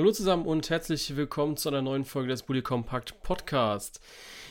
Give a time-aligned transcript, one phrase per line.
[0.00, 4.00] Hallo zusammen und herzlich willkommen zu einer neuen Folge des Bully Compact Podcast.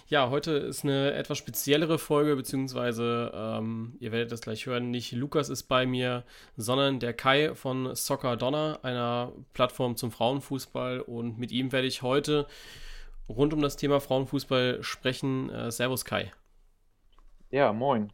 [0.08, 5.12] Ja, heute ist eine etwas speziellere Folge, beziehungsweise ähm, ihr werdet das gleich hören, nicht
[5.12, 6.24] Lukas ist bei mir,
[6.56, 11.02] sondern der Kai von Soccer Donner, einer Plattform zum Frauenfußball.
[11.02, 12.46] Und mit ihm werde ich heute
[13.28, 15.50] rund um das Thema Frauenfußball sprechen.
[15.50, 16.32] Äh, servus Kai.
[17.50, 18.14] Ja, moin.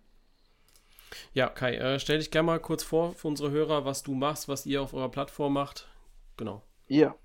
[1.34, 4.48] Ja, Kai, äh, stell dich gerne mal kurz vor für unsere Hörer, was du machst,
[4.48, 5.90] was ihr auf eurer Plattform macht.
[6.38, 6.64] Genau.
[6.88, 7.16] Ja,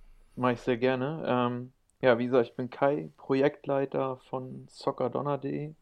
[0.40, 1.22] mache ich sehr gerne.
[1.26, 5.74] Ähm, ja, wie gesagt, ich bin Kai, Projektleiter von soccerdonner.de,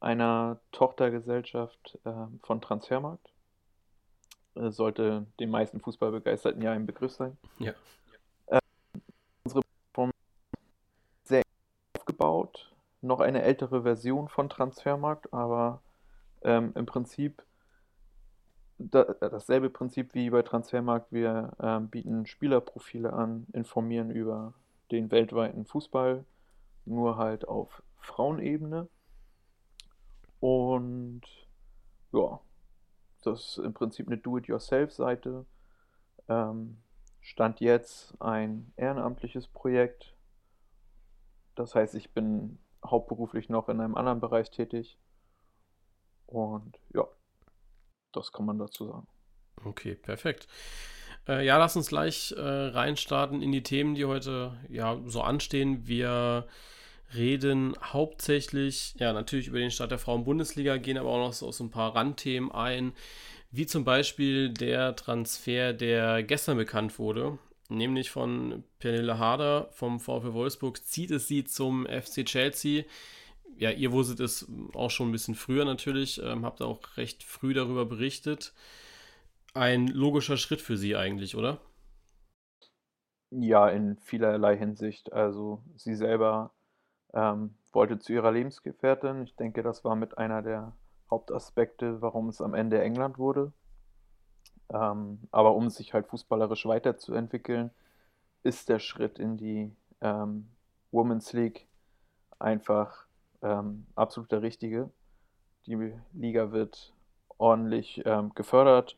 [0.00, 3.32] einer Tochtergesellschaft äh, von Transfermarkt.
[4.56, 7.38] Äh, sollte den meisten Fußballbegeisterten ja ein Begriff sein.
[7.58, 7.72] Ja.
[8.46, 8.58] Äh,
[9.44, 11.42] unsere Plattform ist sehr
[11.96, 15.80] aufgebaut, noch eine ältere Version von Transfermarkt, aber
[16.42, 17.44] ähm, im Prinzip
[18.78, 21.12] da, dasselbe Prinzip wie bei Transfermarkt.
[21.12, 24.54] Wir ähm, bieten Spielerprofile an, informieren über
[24.90, 26.24] den weltweiten Fußball,
[26.84, 28.88] nur halt auf Frauenebene.
[30.40, 31.22] Und
[32.12, 32.40] ja,
[33.22, 35.44] das ist im Prinzip eine Do-it-yourself-Seite.
[36.28, 36.78] Ähm,
[37.20, 40.14] Stand jetzt ein ehrenamtliches Projekt.
[41.56, 44.96] Das heißt, ich bin hauptberuflich noch in einem anderen Bereich tätig.
[46.26, 47.08] Und ja,
[48.16, 49.06] das kann man dazu sagen.
[49.64, 50.48] Okay, perfekt.
[51.28, 55.86] Äh, ja, lass uns gleich äh, reinstarten in die Themen, die heute ja so anstehen.
[55.86, 56.46] Wir
[57.14, 61.64] reden hauptsächlich, ja, natürlich über den Start der Frauen-Bundesliga, gehen aber auch noch so, so
[61.64, 62.92] ein paar Randthemen ein,
[63.50, 70.32] wie zum Beispiel der Transfer, der gestern bekannt wurde, nämlich von Pernille Harder vom VfL
[70.32, 72.84] Wolfsburg, zieht es sie zum FC Chelsea
[73.58, 77.54] ja, ihr wusstet es auch schon ein bisschen früher natürlich, ähm, habt auch recht früh
[77.54, 78.52] darüber berichtet.
[79.54, 81.60] Ein logischer Schritt für sie eigentlich, oder?
[83.30, 85.12] Ja, in vielerlei Hinsicht.
[85.12, 86.52] Also sie selber
[87.14, 89.22] ähm, wollte zu ihrer Lebensgefährtin.
[89.22, 90.76] Ich denke, das war mit einer der
[91.10, 93.52] Hauptaspekte, warum es am Ende England wurde.
[94.68, 97.70] Ähm, aber um sich halt fußballerisch weiterzuentwickeln,
[98.42, 100.48] ist der Schritt in die ähm,
[100.90, 101.66] Women's League
[102.38, 103.05] einfach
[103.46, 104.90] ähm, absolut der richtige.
[105.66, 106.92] Die Liga wird
[107.38, 108.96] ordentlich ähm, gefördert.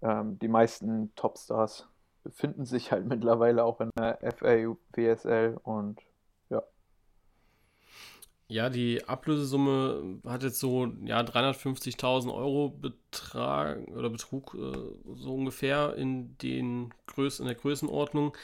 [0.00, 1.88] Ähm, die meisten Topstars
[2.22, 6.00] befinden sich halt mittlerweile auch in der FA, WSL und
[8.52, 14.76] ja, die Ablösesumme hat jetzt so ja, 350.000 Euro Betrag oder Betrug äh,
[15.14, 18.36] so ungefähr in, den Größ in der Größenordnung,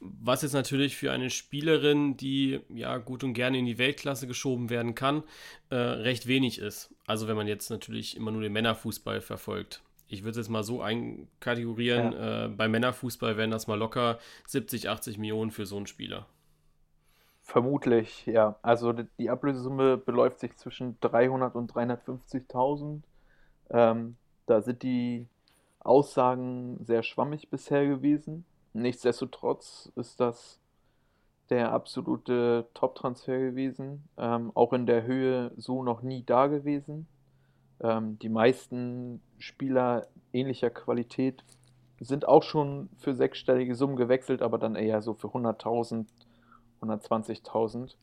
[0.00, 4.68] was jetzt natürlich für eine Spielerin, die ja gut und gerne in die Weltklasse geschoben
[4.68, 5.22] werden kann,
[5.70, 6.94] äh, recht wenig ist.
[7.06, 9.82] Also wenn man jetzt natürlich immer nur den Männerfußball verfolgt.
[10.08, 12.44] Ich würde es jetzt mal so einkategorieren, ja.
[12.44, 16.26] äh, bei Männerfußball wären das mal locker 70, 80 Millionen für so einen Spieler.
[17.44, 18.56] Vermutlich, ja.
[18.62, 23.02] Also die Ablösesumme beläuft sich zwischen 300 und 350.000.
[23.70, 24.16] Ähm,
[24.46, 25.28] da sind die
[25.80, 28.46] Aussagen sehr schwammig bisher gewesen.
[28.72, 30.58] Nichtsdestotrotz ist das
[31.50, 34.08] der absolute Top-Transfer gewesen.
[34.16, 37.06] Ähm, auch in der Höhe so noch nie da gewesen.
[37.80, 41.44] Ähm, die meisten Spieler ähnlicher Qualität
[42.00, 46.06] sind auch schon für sechsstellige Summen gewechselt, aber dann eher so für 100.000
[46.90, 47.96] 120.000.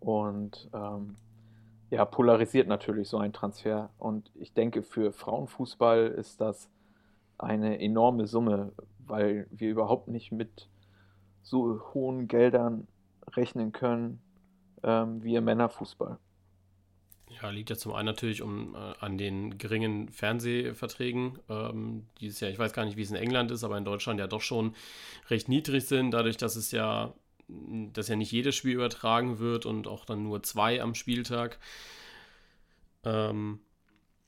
[0.00, 1.16] Und ähm,
[1.90, 3.90] ja, polarisiert natürlich so ein Transfer.
[3.98, 6.68] Und ich denke, für Frauenfußball ist das
[7.38, 8.72] eine enorme Summe,
[9.06, 10.68] weil wir überhaupt nicht mit
[11.42, 12.86] so hohen Geldern
[13.30, 14.20] rechnen können
[14.82, 16.18] ähm, wie im Männerfußball.
[17.30, 21.38] Ja, liegt ja zum einen natürlich um, äh, an den geringen Fernsehverträgen.
[21.48, 24.18] Ähm, dieses Jahr, ich weiß gar nicht, wie es in England ist, aber in Deutschland
[24.18, 24.74] ja doch schon
[25.28, 27.12] recht niedrig sind, dadurch, dass es ja
[27.48, 31.58] dass ja nicht jedes Spiel übertragen wird und auch dann nur zwei am Spieltag.
[33.04, 33.60] Ähm,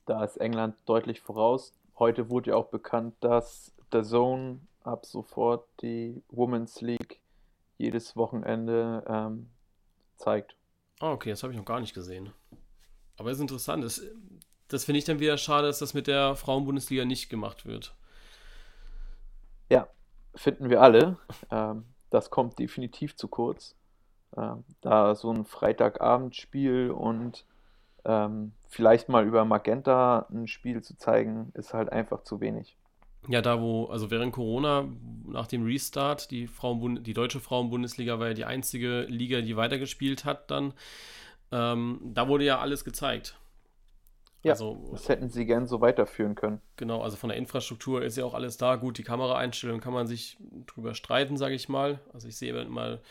[0.05, 1.73] da ist England deutlich voraus.
[1.99, 7.19] Heute wurde ja auch bekannt, dass der Zone ab sofort die Women's League
[7.77, 9.49] jedes Wochenende ähm,
[10.17, 10.55] zeigt.
[10.99, 12.31] Ah, okay, das habe ich noch gar nicht gesehen.
[13.17, 13.83] Aber es ist interessant.
[13.83, 14.01] Das,
[14.67, 17.95] das finde ich dann wieder schade, dass das mit der Frauenbundesliga nicht gemacht wird.
[19.69, 19.87] Ja,
[20.35, 21.17] finden wir alle.
[21.51, 23.75] Ähm, das kommt definitiv zu kurz.
[24.37, 27.45] Ähm, da so ein Freitagabendspiel und
[28.05, 32.77] ähm, vielleicht mal über Magenta ein Spiel zu zeigen, ist halt einfach zu wenig.
[33.27, 34.87] Ja, da wo, also während Corona,
[35.27, 40.25] nach dem Restart, die, Frauen, die deutsche Frauenbundesliga war ja die einzige Liga, die weitergespielt
[40.25, 40.73] hat dann.
[41.51, 43.37] Ähm, da wurde ja alles gezeigt.
[44.43, 46.61] Ja, also, das hätten sie gern so weiterführen können.
[46.75, 48.75] Genau, also von der Infrastruktur ist ja auch alles da.
[48.75, 51.99] Gut, die Kameraeinstellung kann man sich drüber streiten, sage ich mal.
[52.11, 53.01] Also ich sehe mal,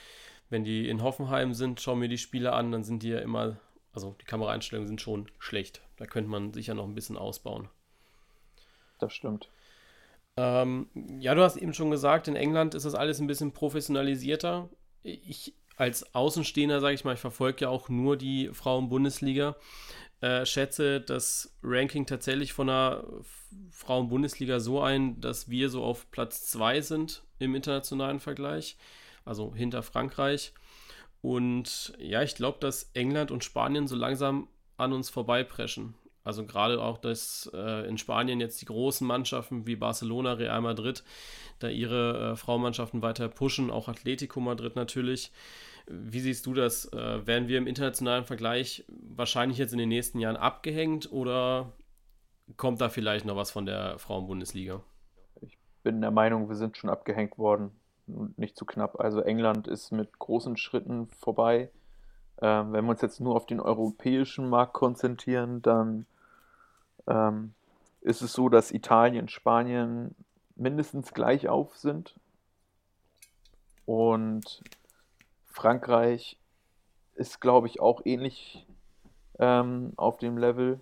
[0.49, 3.59] wenn die in Hoffenheim sind, schauen mir die Spiele an, dann sind die ja immer,
[3.93, 5.82] also die Kameraeinstellungen sind schon schlecht.
[5.97, 7.69] Da könnte man sicher noch ein bisschen ausbauen.
[8.99, 9.49] Das stimmt.
[10.37, 10.88] Ähm,
[11.21, 14.69] ja, du hast eben schon gesagt, in England ist das alles ein bisschen professionalisierter.
[15.03, 19.56] Ich als Außenstehender, sage ich mal, ich verfolge ja auch nur die Frauen-Bundesliga
[20.20, 23.05] äh, schätze das Ranking tatsächlich von der
[23.70, 28.76] Frauen-Bundesliga so ein, dass wir so auf Platz 2 sind im internationalen Vergleich,
[29.25, 30.52] also hinter Frankreich.
[31.22, 35.94] Und ja, ich glaube, dass England und Spanien so langsam an uns vorbeipreschen.
[36.22, 41.02] Also gerade auch, dass äh, in Spanien jetzt die großen Mannschaften wie Barcelona, Real Madrid
[41.58, 45.32] da ihre äh, Frauenmannschaften weiter pushen, auch Atletico Madrid natürlich.
[45.90, 46.87] Wie siehst du das?
[46.92, 51.72] Äh, werden wir im internationalen Vergleich wahrscheinlich jetzt in den nächsten Jahren abgehängt oder
[52.56, 54.82] kommt da vielleicht noch was von der Frauenbundesliga?
[55.40, 57.72] Ich bin der Meinung, wir sind schon abgehängt worden
[58.37, 58.98] nicht zu knapp.
[59.00, 61.70] Also England ist mit großen Schritten vorbei.
[62.40, 66.06] Ähm, wenn wir uns jetzt nur auf den europäischen Markt konzentrieren, dann
[67.06, 67.54] ähm,
[68.00, 70.14] ist es so, dass Italien, Spanien
[70.56, 72.14] mindestens gleich auf sind.
[73.86, 74.62] Und
[75.50, 76.38] Frankreich
[77.14, 78.67] ist, glaube ich, auch ähnlich
[79.38, 80.81] ähm, auf dem Level.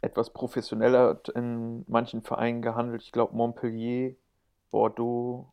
[0.00, 3.02] Etwas professioneller in manchen Vereinen gehandelt.
[3.02, 4.14] Ich glaube, Montpellier,
[4.70, 5.46] Bordeaux,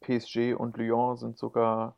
[0.00, 1.94] PSG und Lyon sind sogar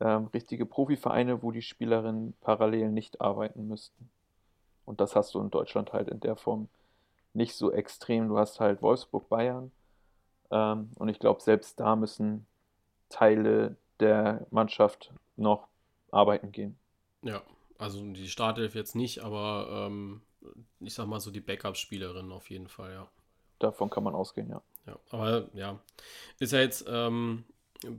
[0.00, 4.10] ähm, richtige Profivereine, wo die Spielerinnen parallel nicht arbeiten müssten.
[4.84, 6.68] Und das hast du in Deutschland halt in der Form
[7.34, 8.28] nicht so extrem.
[8.28, 9.70] Du hast halt Wolfsburg, Bayern.
[10.50, 12.46] Ähm, und ich glaube, selbst da müssen
[13.08, 15.68] Teile der Mannschaft noch
[16.10, 16.78] arbeiten gehen.
[17.22, 17.42] Ja,
[17.78, 20.20] also die Startelf jetzt nicht, aber ähm,
[20.80, 23.08] ich sag mal so die Backup-Spielerin auf jeden Fall, ja.
[23.58, 24.62] Davon kann man ausgehen, ja.
[24.86, 25.78] Ja, aber ja,
[26.40, 27.44] ist ja jetzt ähm,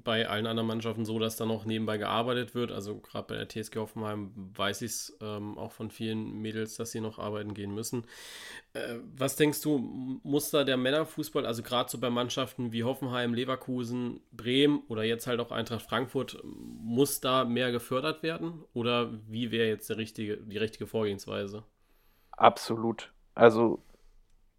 [0.03, 2.71] bei allen anderen Mannschaften so, dass da noch nebenbei gearbeitet wird.
[2.71, 6.91] Also gerade bei der TSG Hoffenheim weiß ich es ähm, auch von vielen Mädels, dass
[6.91, 8.05] sie noch arbeiten gehen müssen.
[8.73, 9.77] Äh, was denkst du,
[10.23, 15.27] muss da der Männerfußball, also gerade so bei Mannschaften wie Hoffenheim, Leverkusen, Bremen oder jetzt
[15.27, 18.63] halt auch Eintracht Frankfurt, muss da mehr gefördert werden?
[18.73, 21.63] Oder wie wäre jetzt der richtige, die richtige Vorgehensweise?
[22.31, 23.11] Absolut.
[23.35, 23.83] Also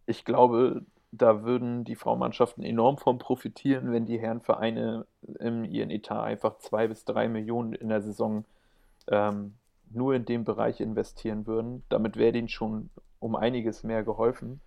[0.07, 0.85] ich glaube,
[1.19, 5.07] da würden die Frauenmannschaften enorm von profitieren, wenn die Herrenvereine
[5.39, 8.45] in ihren Etat einfach zwei bis drei Millionen in der Saison
[9.09, 9.55] ähm,
[9.91, 11.85] nur in dem Bereich investieren würden.
[11.89, 12.91] Damit wäre denen schon
[13.21, 14.61] um einiges mehr geholfen.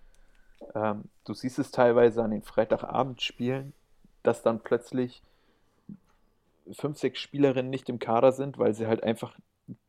[0.74, 3.74] Ähm, du siehst es teilweise an den Freitagabendspielen,
[4.24, 5.22] dass dann plötzlich
[6.72, 9.38] fünf, sechs Spielerinnen nicht im Kader sind, weil sie halt einfach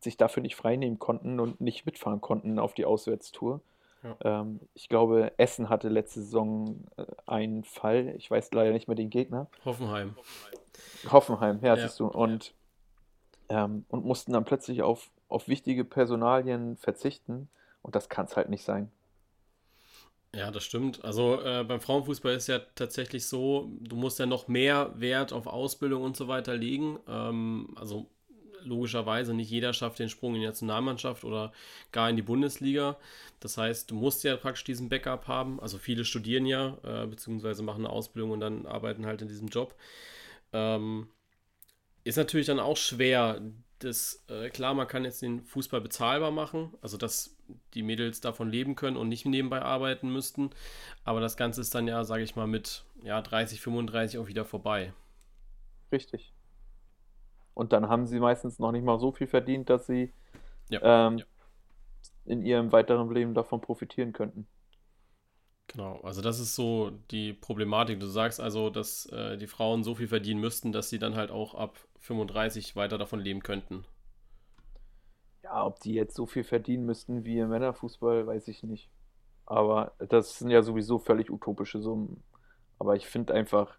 [0.00, 3.60] sich dafür nicht freinehmen konnten und nicht mitfahren konnten auf die Auswärtstour.
[4.02, 4.16] Ja.
[4.22, 8.14] Ähm, ich glaube, Essen hatte letzte Saison äh, einen Fall.
[8.16, 9.48] Ich weiß leider nicht mehr den Gegner.
[9.64, 10.16] Hoffenheim.
[11.10, 11.82] Hoffenheim, ja, ja.
[11.82, 12.06] siehst du.
[12.06, 12.54] Und,
[13.48, 17.48] ähm, und mussten dann plötzlich auf, auf wichtige Personalien verzichten.
[17.82, 18.90] Und das kann es halt nicht sein.
[20.34, 21.04] Ja, das stimmt.
[21.04, 25.46] Also äh, beim Frauenfußball ist ja tatsächlich so, du musst ja noch mehr Wert auf
[25.46, 26.98] Ausbildung und so weiter legen.
[27.08, 28.10] Ähm, also
[28.62, 31.52] logischerweise nicht jeder schafft den Sprung in die Nationalmannschaft oder
[31.92, 32.96] gar in die Bundesliga.
[33.40, 35.60] Das heißt, du musst ja praktisch diesen Backup haben.
[35.60, 39.48] Also viele studieren ja, äh, beziehungsweise machen eine Ausbildung und dann arbeiten halt in diesem
[39.48, 39.74] Job.
[40.52, 41.08] Ähm,
[42.04, 43.40] ist natürlich dann auch schwer.
[43.80, 47.36] Das, äh, klar, man kann jetzt den Fußball bezahlbar machen, also dass
[47.74, 50.50] die Mädels davon leben können und nicht nebenbei arbeiten müssten.
[51.04, 54.44] Aber das Ganze ist dann ja, sage ich mal, mit ja, 30, 35 auch wieder
[54.44, 54.92] vorbei.
[55.92, 56.32] Richtig.
[57.58, 60.12] Und dann haben sie meistens noch nicht mal so viel verdient, dass sie
[60.70, 60.78] ja.
[60.80, 61.24] Ähm, ja.
[62.24, 64.46] in ihrem weiteren Leben davon profitieren könnten.
[65.66, 67.98] Genau, also das ist so die Problematik.
[67.98, 71.32] Du sagst also, dass äh, die Frauen so viel verdienen müssten, dass sie dann halt
[71.32, 73.84] auch ab 35 weiter davon leben könnten.
[75.42, 78.88] Ja, ob die jetzt so viel verdienen müssten wie im Männerfußball, weiß ich nicht.
[79.46, 82.22] Aber das sind ja sowieso völlig utopische Summen.
[82.78, 83.76] Aber ich finde einfach,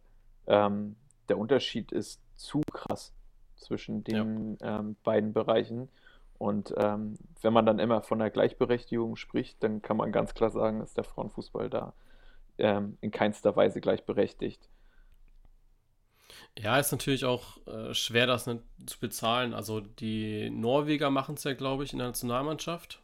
[0.47, 0.97] ähm,
[1.29, 3.13] der Unterschied ist zu krass
[3.59, 4.79] zwischen den ja.
[4.79, 5.89] ähm, beiden Bereichen.
[6.37, 10.49] Und ähm, wenn man dann immer von der Gleichberechtigung spricht, dann kann man ganz klar
[10.49, 11.93] sagen, ist der Frauenfußball da
[12.57, 14.69] ähm, in keinster Weise gleichberechtigt.
[16.57, 19.53] Ja, ist natürlich auch äh, schwer, das nicht zu bezahlen.
[19.53, 23.01] Also die Norweger machen es ja, glaube ich, in der Nationalmannschaft.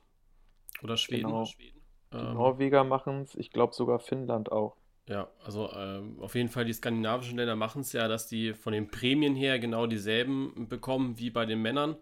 [0.84, 1.28] Oder Schweden.
[1.28, 1.46] Genau.
[1.60, 1.74] Die
[2.12, 4.76] ähm, Norweger machen es, ich glaube sogar Finnland auch.
[5.08, 8.74] Ja, also äh, auf jeden Fall die skandinavischen Länder machen es ja, dass die von
[8.74, 11.96] den Prämien her genau dieselben bekommen wie bei den Männern.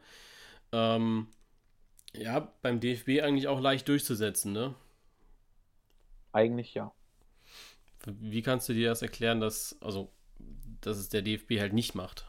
[0.73, 1.27] Ähm,
[2.15, 4.75] Ja, beim DFB eigentlich auch leicht durchzusetzen, ne?
[6.33, 6.93] Eigentlich ja.
[8.05, 10.11] Wie kannst du dir das erklären, dass, also,
[10.81, 12.27] dass es der DFB halt nicht macht?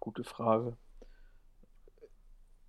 [0.00, 0.76] Gute Frage.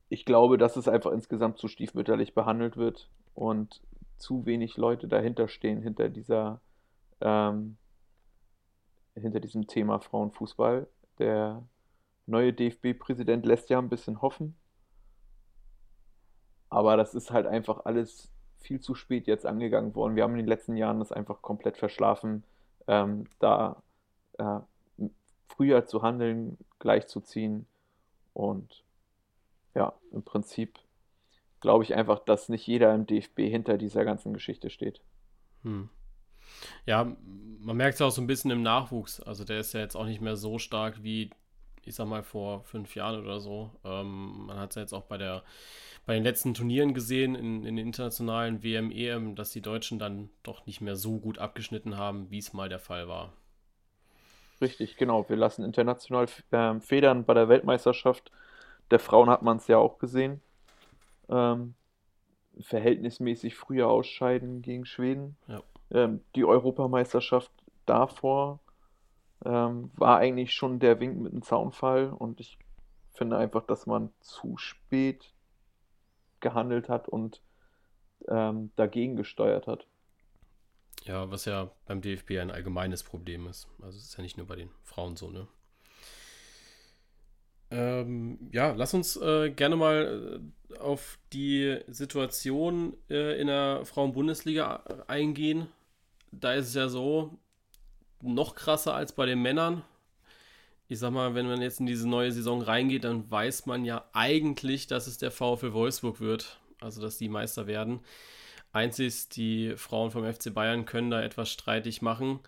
[0.07, 3.81] Ich glaube, dass es einfach insgesamt zu stiefmütterlich behandelt wird und
[4.19, 6.61] zu wenig Leute dahinter stehen, hinter dieser,
[7.21, 7.77] ähm,
[9.15, 10.87] hinter diesem Thema Frauenfußball.
[11.17, 11.63] Der
[12.25, 14.55] neue DFB-Präsident lässt ja ein bisschen hoffen.
[16.69, 20.15] Aber das ist halt einfach alles viel zu spät jetzt angegangen worden.
[20.15, 22.43] Wir haben in den letzten Jahren das einfach komplett verschlafen,
[22.87, 23.81] ähm, da
[24.37, 24.59] äh,
[25.47, 27.65] früher zu handeln, gleichzuziehen.
[28.33, 28.83] Und
[29.73, 30.79] ja, im Prinzip
[31.61, 35.01] glaube ich einfach, dass nicht jeder im DFB hinter dieser ganzen Geschichte steht.
[35.63, 35.89] Hm.
[36.85, 37.15] Ja,
[37.59, 39.19] man merkt es auch so ein bisschen im Nachwuchs.
[39.19, 41.29] Also der ist ja jetzt auch nicht mehr so stark wie,
[41.83, 43.71] ich sag mal, vor fünf Jahren oder so.
[43.83, 45.43] Ähm, man hat es ja jetzt auch bei der
[46.09, 50.31] bei den letzten Turnieren gesehen, in, in den internationalen WM, EM, dass die Deutschen dann
[50.41, 53.33] doch nicht mehr so gut abgeschnitten haben, wie es mal der Fall war.
[54.59, 55.29] Richtig, genau.
[55.29, 58.31] Wir lassen international äh, federn bei der Weltmeisterschaft.
[58.89, 60.41] Der Frauen hat man es ja auch gesehen.
[61.29, 61.75] Ähm,
[62.59, 65.37] verhältnismäßig früher ausscheiden gegen Schweden.
[65.47, 65.61] Ja.
[65.91, 67.51] Ähm, die Europameisterschaft
[67.85, 68.59] davor
[69.45, 72.59] ähm, war eigentlich schon der Wink mit dem Zaunfall und ich
[73.13, 75.33] finde einfach, dass man zu spät
[76.39, 77.41] gehandelt hat und
[78.27, 79.87] ähm, dagegen gesteuert hat.
[81.03, 83.67] Ja, was ja beim DFB ein allgemeines Problem ist.
[83.81, 85.47] Also es ist ja nicht nur bei den Frauen so, ne?
[87.71, 94.83] Ähm, ja, lass uns äh, gerne mal äh, auf die Situation äh, in der Frauenbundesliga
[95.07, 95.67] eingehen.
[96.31, 97.37] Da ist es ja so,
[98.21, 99.83] noch krasser als bei den Männern.
[100.87, 104.05] Ich sag mal, wenn man jetzt in diese neue Saison reingeht, dann weiß man ja
[104.13, 106.59] eigentlich, dass es der VfL Wolfsburg wird.
[106.81, 107.99] Also, dass die Meister werden.
[108.71, 112.39] Einzig die Frauen vom FC Bayern können da etwas streitig machen.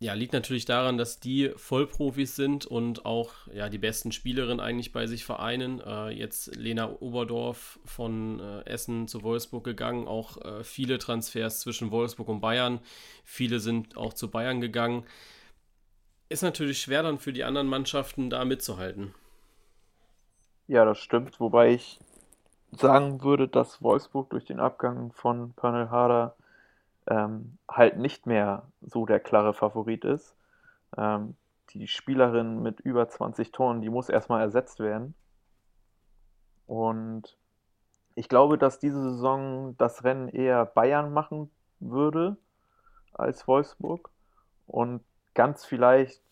[0.00, 4.92] Ja, liegt natürlich daran, dass die Vollprofis sind und auch ja, die besten Spielerinnen eigentlich
[4.92, 5.80] bei sich vereinen.
[5.80, 11.90] Äh, jetzt Lena Oberdorf von äh, Essen zu Wolfsburg gegangen, auch äh, viele Transfers zwischen
[11.90, 12.78] Wolfsburg und Bayern.
[13.24, 15.04] Viele sind auch zu Bayern gegangen.
[16.28, 19.14] Ist natürlich schwer dann für die anderen Mannschaften da mitzuhalten.
[20.68, 21.40] Ja, das stimmt.
[21.40, 21.98] Wobei ich
[22.70, 26.36] sagen würde, dass Wolfsburg durch den Abgang von Pernil Harder
[27.08, 30.36] ähm, halt nicht mehr so der klare Favorit ist.
[30.96, 31.36] Ähm,
[31.70, 35.14] die Spielerin mit über 20 Toren, die muss erstmal ersetzt werden.
[36.66, 37.36] Und
[38.14, 41.50] ich glaube, dass diese Saison das Rennen eher Bayern machen
[41.80, 42.36] würde
[43.12, 44.10] als Wolfsburg.
[44.66, 45.02] Und
[45.34, 46.22] ganz vielleicht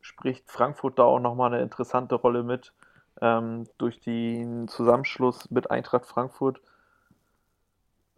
[0.00, 2.72] spricht Frankfurt da auch nochmal eine interessante Rolle mit
[3.20, 6.60] ähm, durch den Zusammenschluss mit Eintracht Frankfurt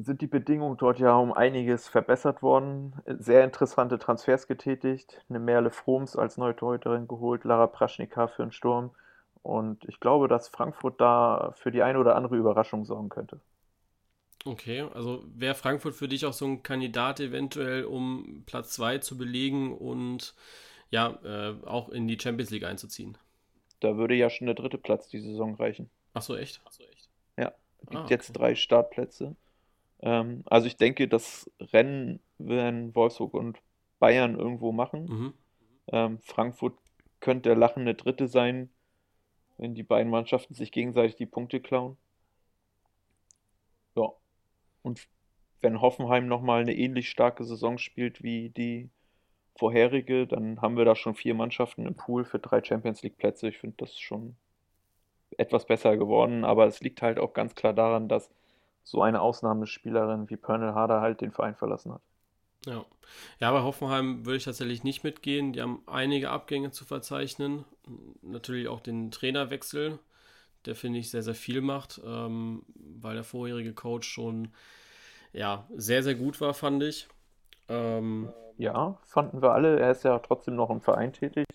[0.05, 2.95] sind die Bedingungen dort ja um einiges verbessert worden.
[3.07, 5.25] Sehr interessante Transfers getätigt.
[5.29, 8.91] Eine Merle Froms als neue Torhüterin geholt, Lara Praschnika für den Sturm.
[9.43, 13.41] Und ich glaube, dass Frankfurt da für die eine oder andere Überraschung sorgen könnte.
[14.47, 19.17] Okay, also wäre Frankfurt für dich auch so ein Kandidat eventuell, um Platz 2 zu
[19.17, 20.35] belegen und
[20.91, 23.17] ja, äh, auch in die Champions League einzuziehen?
[23.81, 25.91] Da würde ja schon der dritte Platz die Saison reichen.
[26.13, 26.61] Ach so, echt?
[26.65, 27.09] Ach so, echt?
[27.39, 28.15] Ja, es gibt ah, okay.
[28.15, 29.35] jetzt drei Startplätze.
[30.05, 33.59] Ähm, also ich denke, das Rennen werden Wolfsburg und
[33.99, 35.07] Bayern irgendwo machen.
[35.07, 35.35] Mhm.
[35.89, 36.79] Ähm, Frankfurt
[37.21, 38.69] könnte der lachende Dritte sein,
[39.57, 41.97] wenn die beiden Mannschaften sich gegenseitig die Punkte klauen.
[43.97, 44.11] Ja.
[44.83, 45.09] Und
[45.63, 48.91] wenn Hoffenheim nochmal eine ähnlich starke Saison spielt wie die
[49.57, 53.49] vorherige, dann haben wir da schon vier Mannschaften im Pool für drei Champions League Plätze.
[53.49, 54.37] Ich finde das schon
[55.39, 58.31] etwas besser geworden, aber es liegt halt auch ganz klar daran, dass
[58.85, 62.03] so eine Ausnahmespielerin wie Pernell Harder halt den Verein verlassen hat.
[62.67, 62.85] Ja.
[63.41, 65.53] Ja, bei Hoffenheim würde ich tatsächlich nicht mitgehen.
[65.53, 67.65] Die haben einige Abgänge zu verzeichnen.
[68.23, 69.99] Natürlich auch den Trainerwechsel,
[70.65, 74.49] der finde ich sehr, sehr viel macht, ähm, weil der vorherige Coach schon
[75.33, 77.09] ja, sehr, sehr gut war, fand ich.
[77.69, 79.79] Ähm, ja, fanden wir alle.
[79.81, 81.47] Er ist ja trotzdem noch im Verein tätig.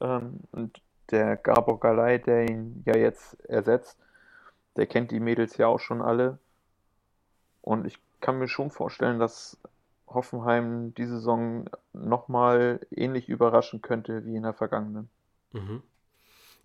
[0.00, 3.98] Ähm, und der Gabor Galei, der ihn ja jetzt ersetzt,
[4.78, 6.38] der kennt die Mädels ja auch schon alle.
[7.60, 9.58] Und ich kann mir schon vorstellen, dass
[10.06, 15.10] Hoffenheim die Saison nochmal ähnlich überraschen könnte wie in der vergangenen.
[15.52, 15.82] Mhm.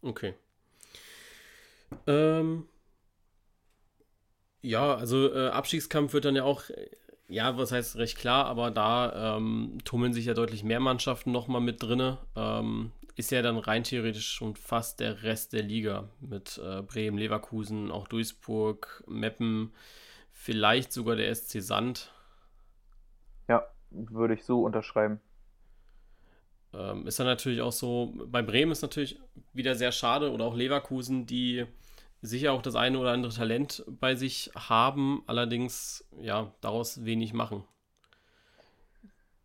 [0.04, 0.36] Okay.
[2.08, 2.68] Ähm,
[4.62, 6.64] ja, also äh, Abstiegskampf wird dann ja auch
[7.28, 11.62] ja, was heißt recht klar, aber da ähm, tummeln sich ja deutlich mehr Mannschaften nochmal
[11.62, 12.18] mit drin.
[12.36, 17.18] Ähm, ist ja dann rein theoretisch schon fast der Rest der Liga mit äh, Bremen,
[17.18, 19.72] Leverkusen, auch Duisburg, Meppen,
[20.32, 22.12] vielleicht sogar der SC Sand.
[23.48, 25.20] Ja, würde ich so unterschreiben.
[26.74, 29.20] Ähm, ist dann natürlich auch so, bei Bremen ist natürlich
[29.54, 31.66] wieder sehr schade oder auch Leverkusen, die
[32.24, 37.64] sicher auch das eine oder andere Talent bei sich haben, allerdings ja daraus wenig machen.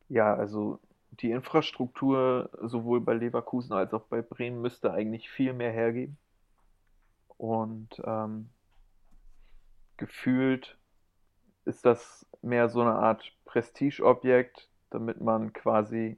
[0.09, 0.79] Ja, also
[1.11, 6.17] die Infrastruktur sowohl bei Leverkusen als auch bei Bremen müsste eigentlich viel mehr hergeben.
[7.37, 8.49] Und ähm,
[9.97, 10.79] gefühlt
[11.65, 16.17] ist das mehr so eine Art Prestigeobjekt, damit man quasi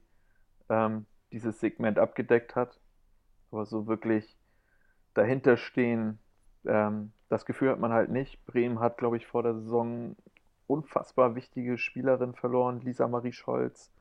[0.69, 2.79] ähm, dieses Segment abgedeckt hat.
[3.51, 4.37] Aber so wirklich
[5.13, 6.19] dahinter stehen
[6.65, 8.45] ähm, das Gefühl hat man halt nicht.
[8.45, 10.15] Bremen hat, glaube ich, vor der Saison
[10.67, 13.91] unfassbar wichtige Spielerin verloren, Lisa Marie Scholz.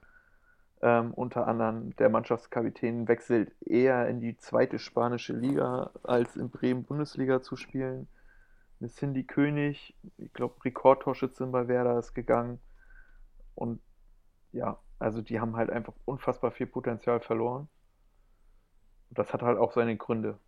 [0.83, 6.85] Ähm, unter anderem der Mannschaftskapitän wechselt eher in die zweite spanische Liga, als in Bremen
[6.85, 8.09] Bundesliga zu spielen.
[8.81, 12.61] Eine Cindy König, ich glaube, Rekordtorschützin bei Werder ist gegangen.
[13.55, 13.81] Und
[14.53, 17.69] ja, also die haben halt einfach unfassbar viel Potenzial verloren.
[19.11, 20.39] Und das hat halt auch seine Gründe.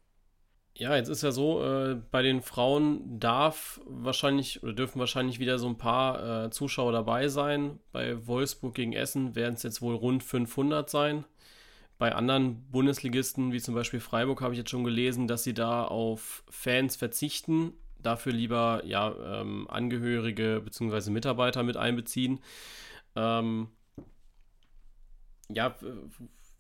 [0.75, 5.59] Ja, jetzt ist ja so, äh, bei den Frauen darf wahrscheinlich oder dürfen wahrscheinlich wieder
[5.59, 7.79] so ein paar äh, Zuschauer dabei sein.
[7.93, 11.25] Bei Wolfsburg gegen Essen werden es jetzt wohl rund 500 sein.
[11.99, 15.85] Bei anderen Bundesligisten, wie zum Beispiel Freiburg, habe ich jetzt schon gelesen, dass sie da
[15.85, 21.11] auf Fans verzichten, dafür lieber ja, ähm, Angehörige bzw.
[21.11, 22.41] Mitarbeiter mit einbeziehen.
[23.15, 23.69] Ähm,
[25.49, 25.77] ja,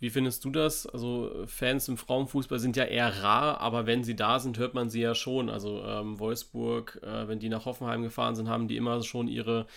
[0.02, 0.84] wie findest du das?
[0.84, 4.90] Also Fans im Frauenfußball sind ja eher rar, aber wenn sie da sind, hört man
[4.90, 5.48] sie ja schon.
[5.48, 9.68] Also ähm, Wolfsburg, äh, wenn die nach Hoffenheim gefahren sind, haben die immer schon ihre,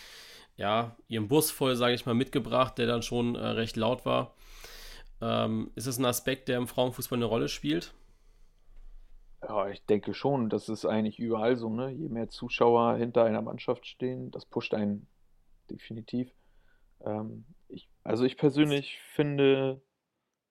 [0.56, 4.34] ja, ihren Bus voll, sage ich mal, mitgebracht, der dann schon äh, recht laut war.
[5.20, 7.94] Ähm, ist das ein Aspekt, der im Frauenfußball eine Rolle spielt?
[9.42, 10.48] Ja, ich denke schon.
[10.48, 11.92] Das ist eigentlich überall so, ne?
[11.92, 15.06] Je mehr Zuschauer hinter einer Mannschaft stehen, das pusht einen
[15.70, 16.32] definitiv.
[17.04, 19.80] Ähm, ich, also ich persönlich finde,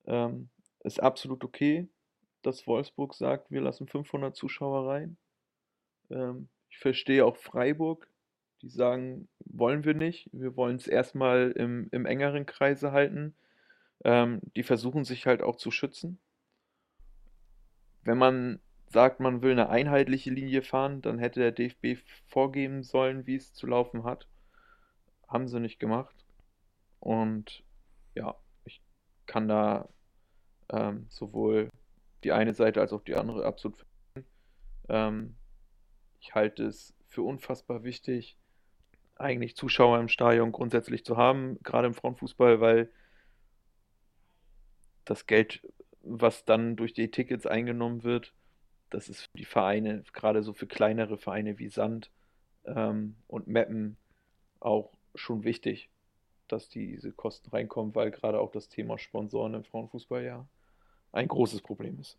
[0.07, 0.49] ähm,
[0.83, 1.87] ist absolut okay,
[2.41, 5.17] dass Wolfsburg sagt, wir lassen 500 Zuschauer rein.
[6.09, 8.07] Ähm, ich verstehe auch Freiburg,
[8.61, 10.29] die sagen, wollen wir nicht.
[10.31, 13.35] Wir wollen es erstmal im, im engeren Kreise halten.
[14.03, 16.19] Ähm, die versuchen sich halt auch zu schützen.
[18.03, 23.25] Wenn man sagt, man will eine einheitliche Linie fahren, dann hätte der DFB vorgeben sollen,
[23.25, 24.27] wie es zu laufen hat.
[25.27, 26.15] Haben sie nicht gemacht.
[26.99, 27.63] Und
[28.13, 28.81] ja, ich
[29.25, 29.89] kann da
[30.69, 31.69] ähm, sowohl
[32.23, 33.85] die eine Seite als auch die andere absolut.
[34.89, 35.35] Ähm,
[36.19, 38.37] ich halte es für unfassbar wichtig,
[39.15, 42.91] eigentlich Zuschauer im Stadion grundsätzlich zu haben, gerade im Frauenfußball, weil
[45.05, 45.61] das Geld,
[46.01, 48.33] was dann durch die Tickets eingenommen wird,
[48.89, 52.11] das ist für die Vereine, gerade so für kleinere Vereine wie Sand
[52.65, 53.97] ähm, und Meppen
[54.59, 55.89] auch schon wichtig,
[56.47, 60.47] dass diese Kosten reinkommen, weil gerade auch das Thema Sponsoren im Frauenfußball ja
[61.15, 62.17] ein großes Problem ist.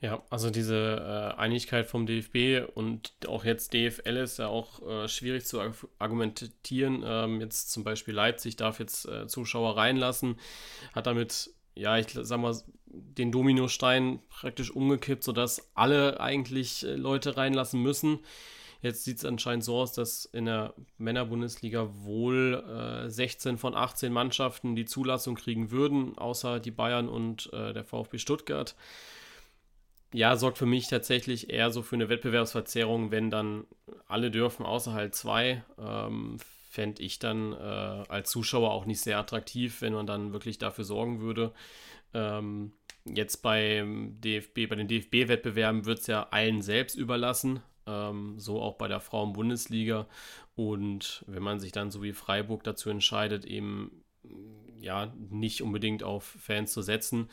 [0.00, 5.08] Ja, also diese äh, Einigkeit vom DFB und auch jetzt DFL ist ja auch äh,
[5.08, 5.60] schwierig zu
[5.98, 7.02] argumentieren.
[7.04, 10.38] Ähm, jetzt zum Beispiel Leipzig darf jetzt äh, Zuschauer reinlassen,
[10.94, 12.54] hat damit, ja, ich sag mal,
[12.86, 18.20] den Dominostein praktisch umgekippt, sodass alle eigentlich äh, Leute reinlassen müssen.
[18.86, 22.62] Jetzt sieht es anscheinend so aus, dass in der Männerbundesliga wohl
[23.04, 27.82] äh, 16 von 18 Mannschaften die Zulassung kriegen würden, außer die Bayern und äh, der
[27.82, 28.76] VfB Stuttgart.
[30.14, 33.64] Ja, sorgt für mich tatsächlich eher so für eine Wettbewerbsverzerrung, wenn dann
[34.06, 35.64] alle dürfen, außer halt zwei.
[35.78, 36.38] Ähm,
[36.70, 40.84] Fände ich dann äh, als Zuschauer auch nicht sehr attraktiv, wenn man dann wirklich dafür
[40.84, 41.52] sorgen würde.
[42.14, 42.70] Ähm,
[43.04, 47.62] jetzt beim DFB, bei den DFB-Wettbewerben wird es ja allen selbst überlassen.
[47.86, 50.06] Ähm, so auch bei der Frauen-Bundesliga.
[50.54, 54.02] Und wenn man sich dann so wie Freiburg dazu entscheidet, eben
[54.80, 57.28] ja nicht unbedingt auf Fans zu setzen,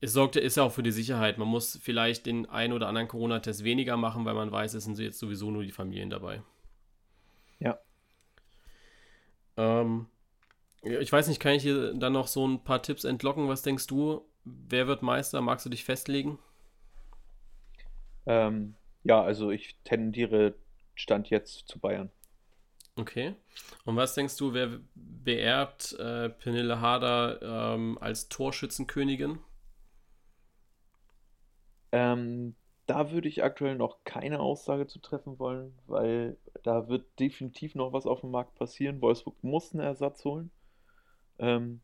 [0.00, 1.36] es sorgt ist ja auch für die Sicherheit.
[1.36, 4.98] Man muss vielleicht den einen oder anderen Corona-Test weniger machen, weil man weiß, es sind
[4.98, 6.42] jetzt sowieso nur die Familien dabei.
[7.58, 7.78] Ja.
[9.58, 10.06] Ähm,
[10.82, 13.48] ich weiß nicht, kann ich hier dann noch so ein paar Tipps entlocken?
[13.48, 14.24] Was denkst du?
[14.44, 15.42] Wer wird Meister?
[15.42, 16.38] Magst du dich festlegen?
[18.24, 20.54] Ähm, ja, also ich tendiere
[20.94, 22.10] Stand jetzt zu Bayern.
[22.96, 23.34] Okay.
[23.84, 29.38] Und was denkst du, wer beerbt äh, Pernille Harder ähm, als Torschützenkönigin?
[31.92, 32.54] Ähm,
[32.86, 37.92] da würde ich aktuell noch keine Aussage zu treffen wollen, weil da wird definitiv noch
[37.92, 39.00] was auf dem Markt passieren.
[39.00, 40.50] Wolfsburg muss einen Ersatz holen.
[41.38, 41.80] Ähm,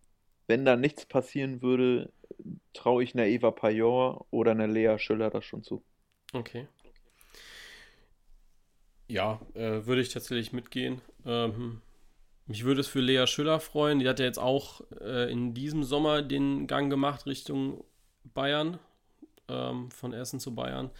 [0.48, 2.12] wenn da nichts passieren würde,
[2.72, 5.82] traue ich einer Eva Pajor oder einer Lea Schüller das schon zu.
[6.32, 6.66] Okay.
[9.08, 11.00] Ja, äh, würde ich tatsächlich mitgehen.
[11.24, 11.80] Ähm,
[12.46, 13.98] mich würde es für Lea Schüller freuen.
[13.98, 17.84] Die hat ja jetzt auch äh, in diesem Sommer den Gang gemacht Richtung
[18.34, 18.78] Bayern,
[19.48, 20.90] ähm, von Essen zu Bayern.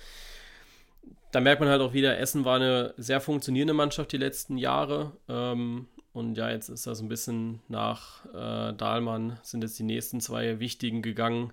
[1.32, 5.12] Da merkt man halt auch wieder, Essen war eine sehr funktionierende Mannschaft die letzten Jahre.
[5.28, 10.20] Ähm, und ja, jetzt ist das ein bisschen nach äh, Dahlmann, sind jetzt die nächsten
[10.20, 11.52] zwei wichtigen gegangen,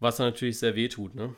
[0.00, 1.34] was natürlich sehr weh tut, ne?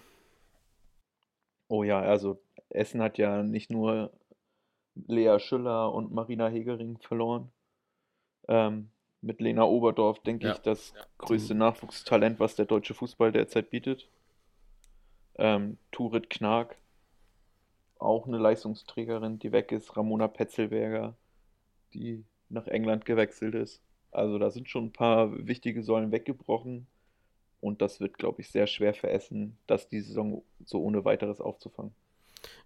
[1.69, 4.13] Oh ja, also Essen hat ja nicht nur
[5.07, 7.51] Lea Schüller und Marina Hegering verloren.
[8.49, 10.53] Ähm, mit Lena Oberdorf, denke ja.
[10.53, 14.09] ich, das größte Nachwuchstalent, was der deutsche Fußball derzeit bietet.
[15.37, 16.77] Ähm, Turit Knag,
[17.99, 19.97] auch eine Leistungsträgerin, die weg ist.
[19.97, 21.17] Ramona Petzelberger,
[21.95, 23.83] die nach England gewechselt ist.
[24.11, 26.87] Also da sind schon ein paar wichtige Säulen weggebrochen.
[27.61, 31.41] Und das wird, glaube ich, sehr schwer für Essen, das die Saison so ohne weiteres
[31.41, 31.93] aufzufangen.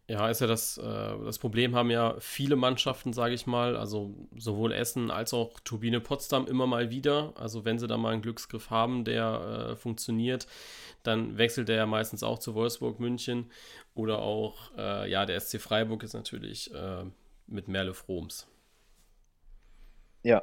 [0.08, 4.12] Ja, ist ja das, äh, das Problem haben ja viele Mannschaften, sage ich mal, also
[4.36, 7.32] sowohl Essen als auch Turbine Potsdam immer mal wieder.
[7.36, 10.48] Also wenn sie da mal einen Glücksgriff haben, der äh, funktioniert,
[11.02, 13.50] dann wechselt er ja meistens auch zu Wolfsburg München
[13.94, 17.04] oder auch, äh, ja, der SC Freiburg ist natürlich äh,
[17.46, 18.48] mit Merle Froms.
[20.24, 20.42] Ja.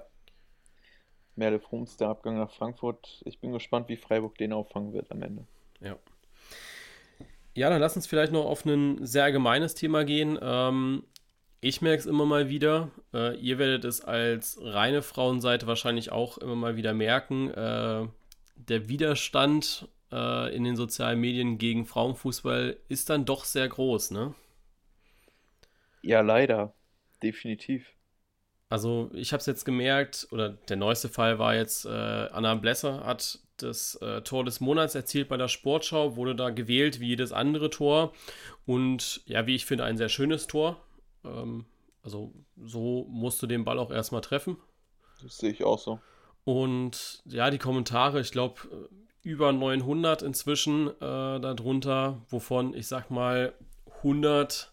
[1.36, 3.22] Merle Froms, der Abgang nach Frankfurt.
[3.26, 5.46] Ich bin gespannt, wie Freiburg den auffangen wird am Ende.
[5.80, 5.98] Ja.
[7.56, 10.38] Ja, dann lass uns vielleicht noch auf ein sehr allgemeines Thema gehen.
[10.42, 11.04] Ähm,
[11.62, 12.90] ich merke es immer mal wieder.
[13.14, 17.50] Äh, ihr werdet es als reine Frauenseite wahrscheinlich auch immer mal wieder merken.
[17.50, 18.08] Äh,
[18.56, 24.34] der Widerstand äh, in den sozialen Medien gegen Frauenfußball ist dann doch sehr groß, ne?
[26.02, 26.74] Ja, leider.
[27.22, 27.94] Definitiv.
[28.70, 33.06] Also ich habe es jetzt gemerkt, oder der neueste Fall war jetzt, äh, Anna Blesser
[33.06, 37.32] hat das äh, Tor des Monats erzielt bei der Sportschau, wurde da gewählt wie jedes
[37.32, 38.14] andere Tor.
[38.66, 40.78] Und ja, wie ich finde, ein sehr schönes Tor.
[41.24, 41.66] Ähm,
[42.04, 44.58] also so musst du den Ball auch erstmal treffen.
[45.22, 46.00] Das sehe ich auch so.
[46.44, 48.90] Und ja, die Kommentare, ich glaube,
[49.22, 53.54] über 900 inzwischen äh, darunter, wovon ich sag mal
[53.98, 54.72] 100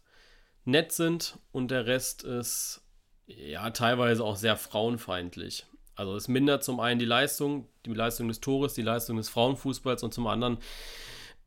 [0.64, 2.82] nett sind und der Rest ist
[3.26, 5.66] ja teilweise auch sehr frauenfeindlich.
[5.96, 10.02] Also es mindert zum einen die Leistung, die Leistung des Tores, die Leistung des Frauenfußballs
[10.02, 10.58] und zum anderen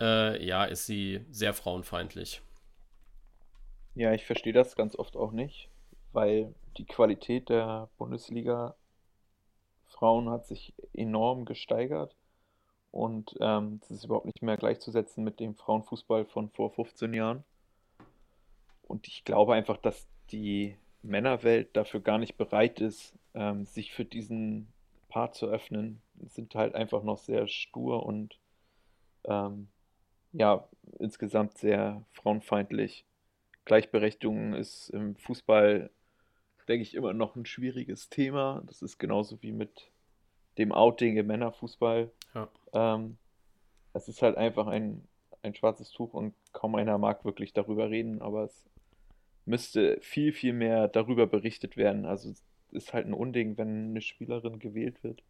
[0.01, 2.41] äh, ja, ist sie sehr frauenfeindlich.
[3.95, 5.69] Ja, ich verstehe das ganz oft auch nicht,
[6.13, 8.75] weil die Qualität der Bundesliga
[9.87, 12.15] Frauen hat sich enorm gesteigert
[12.91, 17.43] und ähm, ist überhaupt nicht mehr gleichzusetzen mit dem Frauenfußball von vor 15 Jahren.
[18.87, 24.05] Und ich glaube einfach, dass die Männerwelt dafür gar nicht bereit ist, ähm, sich für
[24.05, 24.67] diesen
[25.07, 28.37] Part zu öffnen, sind halt einfach noch sehr stur und
[29.23, 29.69] ähm,
[30.33, 30.67] ja,
[30.99, 33.05] insgesamt sehr frauenfeindlich.
[33.65, 35.89] Gleichberechtigung ist im Fußball,
[36.67, 38.61] denke ich, immer noch ein schwieriges Thema.
[38.67, 39.89] Das ist genauso wie mit
[40.57, 42.11] dem Outing im Männerfußball.
[42.35, 42.49] Ja.
[42.73, 43.17] Ähm,
[43.93, 45.07] es ist halt einfach ein,
[45.41, 48.69] ein schwarzes Tuch und kaum einer mag wirklich darüber reden, aber es
[49.45, 52.05] müsste viel, viel mehr darüber berichtet werden.
[52.05, 52.33] Also
[52.71, 55.21] ist halt ein Unding, wenn eine Spielerin gewählt wird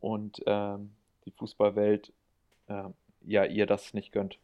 [0.00, 0.90] und ähm,
[1.24, 2.12] die Fußballwelt
[2.68, 2.84] äh,
[3.22, 4.38] ja ihr das nicht gönnt.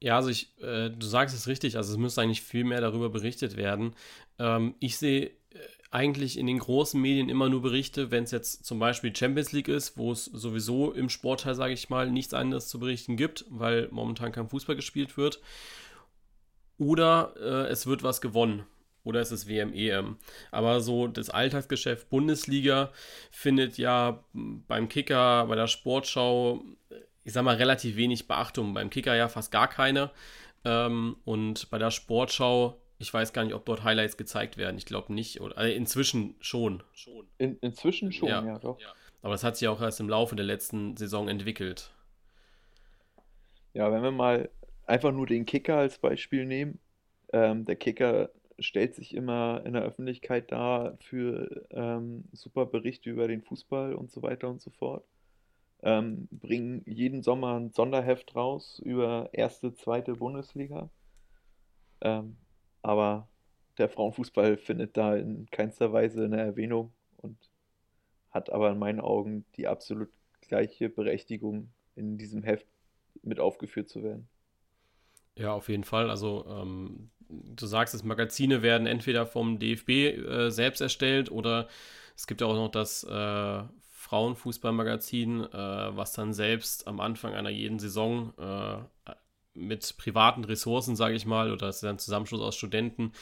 [0.00, 3.08] Ja, also ich, äh, du sagst es richtig, also es müsste eigentlich viel mehr darüber
[3.08, 3.94] berichtet werden.
[4.38, 5.30] Ähm, ich sehe äh,
[5.90, 9.68] eigentlich in den großen Medien immer nur Berichte, wenn es jetzt zum Beispiel Champions League
[9.68, 13.88] ist, wo es sowieso im Sportteil, sage ich mal, nichts anderes zu berichten gibt, weil
[13.90, 15.40] momentan kein Fußball gespielt wird.
[16.78, 18.66] Oder äh, es wird was gewonnen.
[19.06, 20.16] Oder es ist WM, EM.
[20.50, 22.90] Aber so das Alltagsgeschäft Bundesliga
[23.30, 26.64] findet ja beim Kicker, bei der Sportschau,
[27.22, 28.74] ich sag mal, relativ wenig Beachtung.
[28.74, 30.10] Beim Kicker ja fast gar keine.
[30.64, 34.76] Ähm, und bei der Sportschau, ich weiß gar nicht, ob dort Highlights gezeigt werden.
[34.76, 35.40] Ich glaube nicht.
[35.40, 36.82] Oder, also inzwischen schon.
[36.92, 37.28] schon.
[37.38, 38.80] In, inzwischen schon, ja, ja doch.
[38.80, 38.88] Ja.
[39.22, 41.92] Aber das hat sich auch erst im Laufe der letzten Saison entwickelt.
[43.72, 44.50] Ja, wenn wir mal
[44.84, 46.80] einfach nur den Kicker als Beispiel nehmen.
[47.32, 53.28] Ähm, der Kicker stellt sich immer in der Öffentlichkeit dar für ähm, super Berichte über
[53.28, 55.04] den Fußball und so weiter und so fort.
[55.82, 60.90] Ähm, bringen jeden Sommer ein Sonderheft raus über erste, zweite Bundesliga.
[62.00, 62.36] Ähm,
[62.82, 63.28] aber
[63.78, 67.36] der Frauenfußball findet da in keinster Weise eine Erwähnung und
[68.30, 72.66] hat aber in meinen Augen die absolut gleiche Berechtigung, in diesem Heft
[73.22, 74.28] mit aufgeführt zu werden.
[75.36, 76.10] Ja, auf jeden Fall.
[76.10, 81.68] Also ähm, du sagst es, Magazine werden entweder vom DFB äh, selbst erstellt oder
[82.16, 87.50] es gibt ja auch noch das äh, Frauenfußballmagazin, äh, was dann selbst am Anfang einer
[87.50, 89.12] jeden Saison äh,
[89.52, 93.12] mit privaten Ressourcen, sage ich mal, oder es ist ein Zusammenschluss aus Studenten,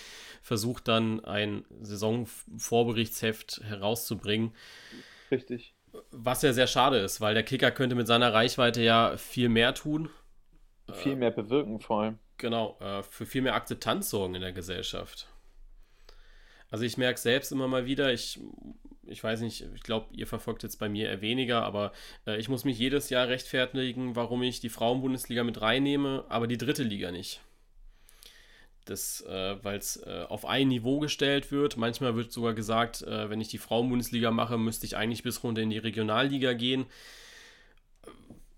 [0.43, 4.53] versucht dann ein Saisonvorberichtsheft herauszubringen.
[5.31, 5.75] Richtig.
[6.11, 9.75] Was ja sehr schade ist, weil der Kicker könnte mit seiner Reichweite ja viel mehr
[9.75, 10.11] tun.
[10.95, 12.19] Viel mehr bewirken vor allem.
[12.39, 15.29] Genau, äh, für viel mehr Akzeptanz sorgen in der Gesellschaft.
[16.71, 18.41] Also ich merke selbst immer mal wieder, ich,
[19.07, 21.93] ich weiß nicht, ich glaube, ihr verfolgt jetzt bei mir eher weniger, aber
[22.27, 26.59] äh, ich muss mich jedes Jahr rechtfertigen, warum ich die Frauenbundesliga mit reinnehme, aber die
[26.59, 27.41] dritte Liga nicht.
[28.87, 31.77] Das, äh, weil es äh, auf ein Niveau gestellt wird.
[31.77, 35.63] Manchmal wird sogar gesagt, äh, wenn ich die Frauenbundesliga mache, müsste ich eigentlich bis runter
[35.63, 36.87] in die Regionalliga gehen.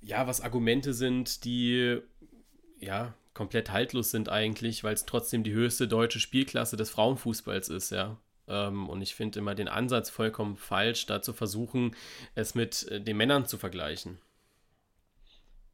[0.00, 2.00] Ja, was Argumente sind, die
[2.78, 7.90] ja komplett haltlos sind eigentlich, weil es trotzdem die höchste deutsche Spielklasse des Frauenfußballs ist,
[7.90, 8.16] ja.
[8.48, 11.94] Ähm, und ich finde immer den Ansatz vollkommen falsch, da zu versuchen,
[12.34, 14.18] es mit äh, den Männern zu vergleichen.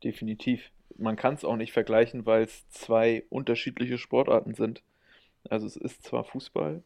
[0.03, 0.73] Definitiv.
[0.97, 4.83] Man kann es auch nicht vergleichen, weil es zwei unterschiedliche Sportarten sind.
[5.49, 6.83] Also es ist zwar Fußball,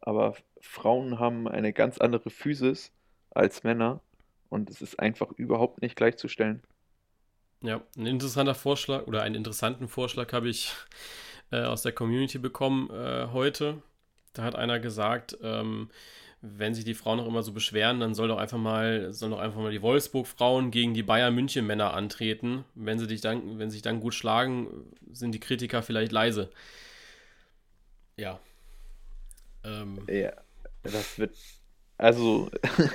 [0.00, 2.92] aber Frauen haben eine ganz andere Physis
[3.30, 4.00] als Männer
[4.50, 6.62] und es ist einfach überhaupt nicht gleichzustellen.
[7.62, 10.72] Ja, ein interessanter Vorschlag oder einen interessanten Vorschlag habe ich
[11.52, 13.82] äh, aus der Community bekommen äh, heute.
[14.32, 15.90] Da hat einer gesagt, ähm,
[16.40, 19.38] wenn sich die Frauen noch immer so beschweren, dann soll doch einfach mal, sollen doch
[19.38, 22.64] einfach mal die Wolfsburg-Frauen gegen die Bayern München-Männer antreten.
[22.74, 24.66] Wenn sie dich dann, wenn sie sich dann gut schlagen,
[25.12, 26.50] sind die Kritiker vielleicht leise.
[28.16, 28.40] Ja.
[29.62, 30.04] Ähm.
[30.08, 30.32] Ja,
[30.82, 31.36] das wird
[32.02, 32.50] also,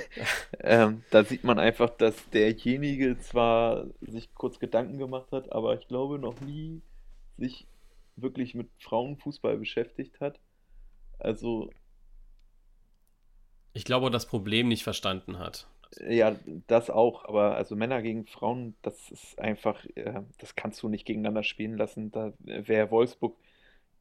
[0.59, 5.87] ähm, da sieht man einfach, dass derjenige zwar sich kurz Gedanken gemacht hat, aber ich
[5.87, 6.81] glaube noch nie
[7.37, 7.67] sich
[8.17, 10.41] wirklich mit Frauenfußball beschäftigt hat.
[11.19, 11.69] Also.
[13.71, 15.69] Ich glaube, das Problem nicht verstanden hat.
[16.05, 16.35] Ja,
[16.67, 21.05] das auch, aber also Männer gegen Frauen, das ist einfach, äh, das kannst du nicht
[21.05, 22.11] gegeneinander spielen lassen.
[22.11, 23.37] Da wäre Wolfsburg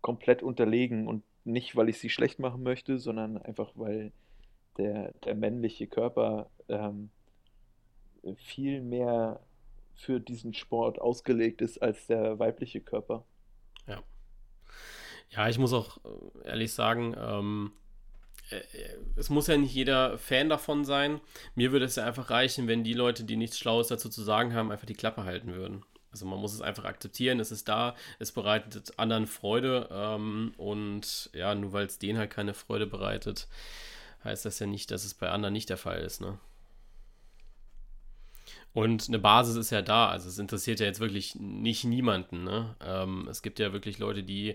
[0.01, 4.11] komplett unterlegen und nicht, weil ich sie schlecht machen möchte, sondern einfach, weil
[4.79, 7.11] der, der männliche Körper ähm,
[8.37, 9.41] viel mehr
[9.95, 13.25] für diesen Sport ausgelegt ist als der weibliche Körper.
[13.87, 14.03] Ja.
[15.31, 15.99] Ja, ich muss auch
[16.45, 17.73] äh, ehrlich sagen, ähm,
[18.51, 18.61] äh,
[19.17, 21.21] es muss ja nicht jeder Fan davon sein.
[21.55, 24.55] Mir würde es ja einfach reichen, wenn die Leute, die nichts Schlaues dazu zu sagen
[24.55, 25.85] haben, einfach die Klappe halten würden.
[26.13, 31.29] Also man muss es einfach akzeptieren, es ist da, es bereitet anderen Freude ähm, und
[31.35, 33.49] ja, nur weil es denen halt keine Freude bereitet,
[34.27, 36.39] heißt das ja nicht, dass es bei anderen nicht der Fall ist, ne?
[38.77, 42.45] Und eine Basis ist ja da, also es interessiert ja jetzt wirklich nicht niemanden.
[42.45, 42.77] Ne?
[42.85, 44.55] Ähm, es gibt ja wirklich Leute, die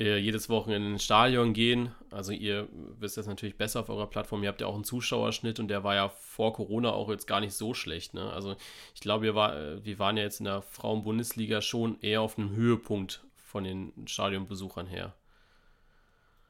[0.00, 1.90] äh, jedes Wochenende in ein Stadion gehen.
[2.10, 2.66] Also ihr
[2.98, 4.42] wisst das natürlich besser auf eurer Plattform.
[4.42, 7.40] Ihr habt ja auch einen Zuschauerschnitt und der war ja vor Corona auch jetzt gar
[7.40, 8.14] nicht so schlecht.
[8.14, 8.32] Ne?
[8.32, 8.56] Also
[8.94, 12.38] ich glaube, wir, war, äh, wir waren ja jetzt in der Frauen-Bundesliga schon eher auf
[12.38, 15.12] einem Höhepunkt von den Stadionbesuchern her.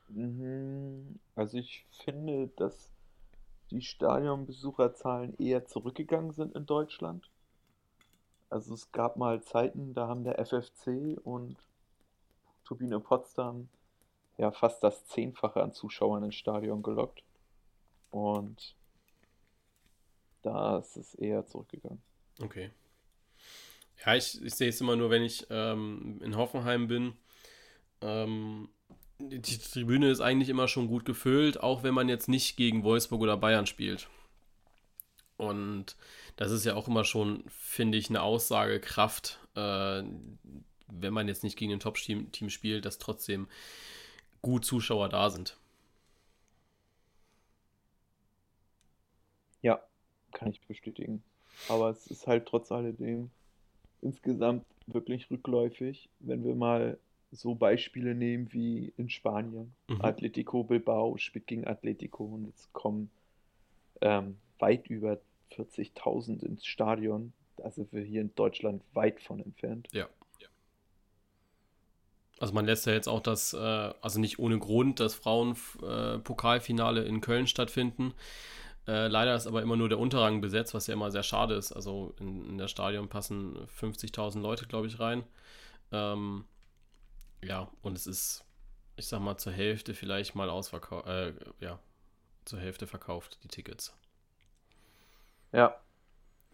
[0.09, 1.19] Mhm.
[1.35, 2.91] Also ich finde, dass
[3.71, 7.29] die Stadionbesucherzahlen eher zurückgegangen sind in Deutschland.
[8.51, 11.57] Also es gab mal Zeiten, da haben der FFC und
[12.65, 13.69] Turbine Potsdam
[14.39, 17.23] ja fast das Zehnfache an Zuschauern ins Stadion gelockt.
[18.11, 18.75] Und
[20.43, 22.01] da ist es eher zurückgegangen.
[22.41, 22.71] Okay.
[24.05, 27.15] Ja, ich, ich sehe es immer nur, wenn ich ähm, in Hoffenheim bin.
[28.01, 28.69] Ähm,
[29.19, 33.21] die Tribüne ist eigentlich immer schon gut gefüllt, auch wenn man jetzt nicht gegen Wolfsburg
[33.23, 34.09] oder Bayern spielt.
[35.37, 35.97] Und
[36.37, 40.03] das ist ja auch immer schon, finde ich, eine Aussagekraft, äh,
[40.91, 43.49] wenn man jetzt nicht gegen ein Top-Team spielt, dass trotzdem
[44.43, 45.57] gut Zuschauer da sind.
[49.63, 49.81] Ja,
[50.33, 51.23] kann ich bestätigen.
[51.69, 53.31] Aber es ist halt trotz alledem
[54.01, 56.99] insgesamt wirklich rückläufig, wenn wir mal
[57.31, 59.75] so Beispiele nehmen wie in Spanien.
[59.89, 60.01] Mhm.
[60.03, 63.11] Atletico Bilbao spielt gegen Atletico und jetzt kommen
[64.01, 65.19] ähm, weit über
[65.53, 67.33] 40.000 ins Stadion.
[67.57, 69.89] Da sind wir hier in Deutschland weit von entfernt.
[69.93, 70.09] Ja.
[72.41, 77.09] Also man lässt ja jetzt auch das, äh, also nicht ohne Grund, das Frauenpokalfinale äh,
[77.09, 78.15] in Köln stattfinden.
[78.87, 81.73] Äh, leider ist aber immer nur der Unterrang besetzt, was ja immer sehr schade ist.
[81.73, 85.25] Also in, in das Stadion passen 50.000 Leute, glaube ich, rein.
[85.91, 86.45] Ähm,
[87.43, 88.45] ja, und es ist,
[88.97, 91.79] ich sag mal, zur Hälfte vielleicht mal ausverkauft, äh, ja,
[92.45, 93.97] zur Hälfte verkauft, die Tickets.
[95.53, 95.77] Ja,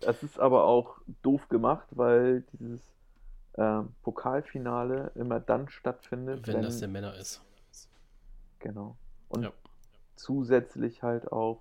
[0.01, 2.81] es ist aber auch doof gemacht, weil dieses
[3.55, 7.42] äh, Pokalfinale immer dann stattfindet, wenn, wenn das der Männer ist.
[8.59, 8.97] Genau.
[9.29, 9.53] Und ja.
[10.16, 11.61] zusätzlich halt auch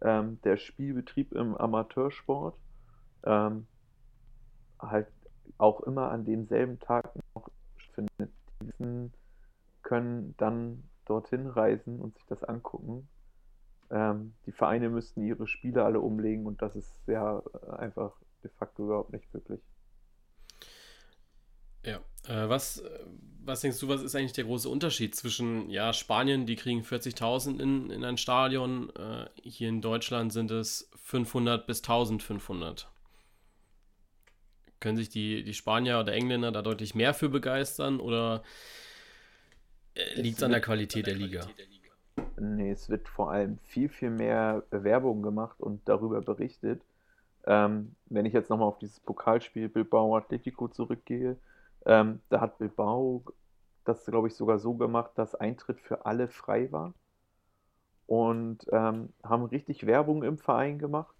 [0.00, 2.56] ähm, der Spielbetrieb im Amateursport
[3.24, 3.66] ähm,
[4.78, 5.08] halt
[5.58, 7.50] auch immer an demselben Tag noch
[7.94, 8.30] findet.
[8.78, 9.10] Die
[9.82, 13.08] können dann dorthin reisen und sich das angucken.
[13.90, 17.42] Ähm, die Vereine müssten ihre Spiele alle umlegen und das ist ja
[17.78, 18.12] einfach
[18.42, 19.60] de facto überhaupt nicht möglich.
[21.84, 22.82] Ja, äh, was,
[23.44, 27.60] was denkst du, was ist eigentlich der große Unterschied zwischen, ja, Spanien, die kriegen 40.000
[27.60, 32.90] in, in ein Stadion, äh, hier in Deutschland sind es 500 bis 1500.
[34.80, 38.42] Können sich die, die Spanier oder Engländer da deutlich mehr für begeistern oder
[39.94, 41.46] äh, liegt es an der Qualität der Liga?
[42.36, 46.82] Nee, es wird vor allem viel, viel mehr Werbung gemacht und darüber berichtet.
[47.46, 51.36] Ähm, wenn ich jetzt nochmal auf dieses Pokalspiel Bilbao Atletico zurückgehe,
[51.86, 53.24] ähm, da hat Bilbao
[53.84, 56.92] das, glaube ich, sogar so gemacht, dass Eintritt für alle frei war
[58.06, 61.14] und ähm, haben richtig Werbung im Verein gemacht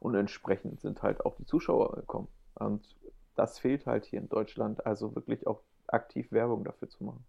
[0.00, 2.28] und entsprechend sind halt auch die Zuschauer gekommen.
[2.58, 2.96] Und
[3.34, 7.24] das fehlt halt hier in Deutschland, also wirklich auch aktiv Werbung dafür zu machen.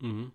[0.00, 0.32] Mhm.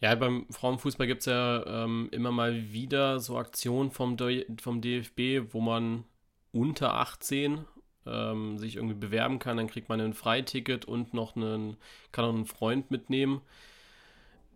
[0.00, 4.16] Ja, beim Frauenfußball gibt es ja ähm, immer mal wieder so Aktionen vom,
[4.60, 6.04] vom DFB, wo man
[6.52, 7.64] unter 18
[8.06, 11.76] ähm, sich irgendwie bewerben kann, dann kriegt man ein Freiticket und noch einen,
[12.12, 13.40] kann auch einen Freund mitnehmen.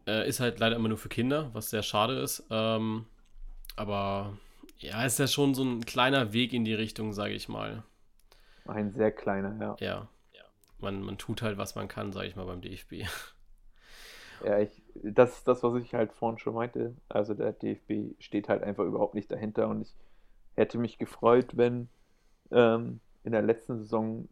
[0.07, 2.45] Äh, ist halt leider immer nur für Kinder, was sehr schade ist.
[2.51, 3.07] Ähm,
[3.77, 4.37] aber
[4.79, 7.85] ja, ist ja schon so ein kleiner Weg in die Richtung, sage ich mal.
[8.67, 9.77] Ein sehr kleiner, ja.
[9.81, 10.09] Ja.
[10.79, 13.05] Man, man tut halt, was man kann, sage ich mal, beim DFB.
[14.45, 16.95] Ja, ich, das ist das, was ich halt vorhin schon meinte.
[17.09, 19.95] Also der DFB steht halt einfach überhaupt nicht dahinter und ich
[20.55, 21.89] hätte mich gefreut, wenn
[22.51, 24.29] ähm, in der letzten Saison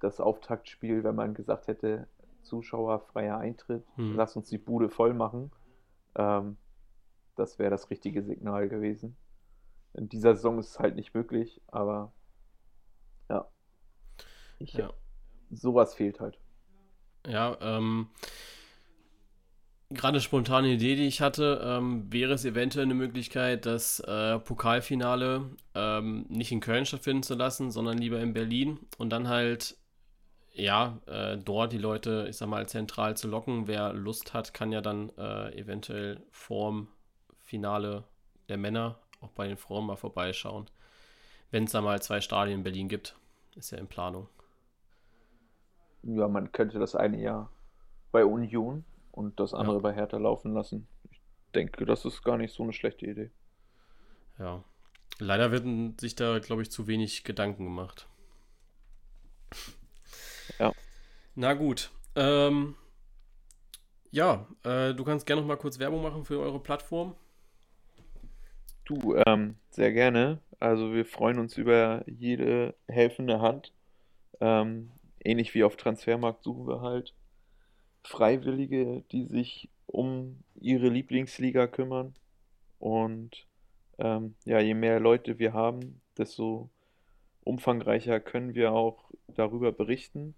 [0.00, 2.08] das Auftaktspiel, wenn man gesagt hätte,
[2.42, 4.16] Zuschauer, freier Eintritt, hm.
[4.16, 5.52] lass uns die Bude voll machen.
[6.16, 6.56] Ähm,
[7.36, 9.16] das wäre das richtige Signal gewesen.
[9.92, 12.12] In dieser Saison ist es halt nicht möglich, aber.
[14.64, 14.92] Ich, ja.
[15.50, 16.38] Sowas fehlt halt.
[17.26, 18.08] Ja, ähm,
[19.90, 25.50] gerade spontane Idee, die ich hatte, ähm, wäre es eventuell eine Möglichkeit, das äh, Pokalfinale
[25.74, 29.76] ähm, nicht in Köln stattfinden zu lassen, sondern lieber in Berlin und dann halt,
[30.52, 33.66] ja, äh, dort die Leute, ich sag mal, zentral zu locken.
[33.66, 36.88] Wer Lust hat, kann ja dann äh, eventuell vorm
[37.38, 38.04] Finale
[38.48, 40.70] der Männer auch bei den Frauen mal vorbeischauen.
[41.50, 43.16] Wenn es da mal zwei Stadien in Berlin gibt,
[43.56, 44.28] ist ja in Planung.
[46.06, 47.50] Ja, man könnte das eine Jahr
[48.12, 49.82] bei Union und das andere ja.
[49.82, 50.86] bei Hertha laufen lassen.
[51.10, 51.20] Ich
[51.54, 53.30] denke, das ist gar nicht so eine schlechte Idee.
[54.38, 54.62] Ja.
[55.18, 58.08] Leider werden sich da, glaube ich, zu wenig Gedanken gemacht.
[60.58, 60.72] Ja.
[61.34, 61.90] Na gut.
[62.16, 62.74] Ähm,
[64.10, 67.14] ja, äh, du kannst gerne noch mal kurz Werbung machen für eure Plattform.
[68.84, 70.40] Du, ähm, sehr gerne.
[70.60, 73.72] Also wir freuen uns über jede helfende Hand.
[74.40, 74.90] Ähm,
[75.24, 77.14] ähnlich wie auf Transfermarkt suchen wir halt
[78.04, 82.14] Freiwillige, die sich um ihre Lieblingsliga kümmern.
[82.78, 83.46] Und
[83.98, 86.70] ähm, ja, je mehr Leute wir haben, desto
[87.42, 90.34] umfangreicher können wir auch darüber berichten.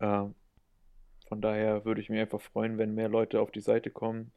[0.00, 0.34] Ähm,
[1.28, 4.32] von daher würde ich mich einfach freuen, wenn mehr Leute auf die Seite kommen,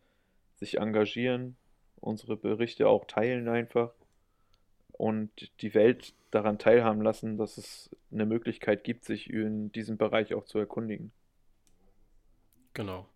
[0.57, 1.55] sich engagieren,
[1.99, 3.93] unsere Berichte auch teilen einfach
[5.01, 10.35] und die Welt daran teilhaben lassen, dass es eine Möglichkeit gibt, sich in diesem Bereich
[10.35, 11.11] auch zu erkundigen.
[12.75, 13.07] Genau.